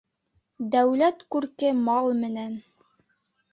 Дәүләт 0.75 1.21
күрке 1.37 1.71
мал 1.83 2.11
менән 2.25 2.59